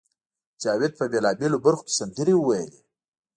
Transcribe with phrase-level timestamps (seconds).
[0.61, 2.79] جاوید په بېلابېلو برخو کې سندرې وویلې